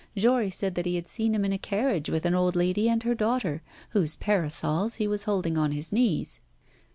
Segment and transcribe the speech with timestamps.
[0.17, 3.03] Jory said that he had seen him in a carriage with an old lady and
[3.03, 6.39] her daughter, whose parasols he was holding on his knees.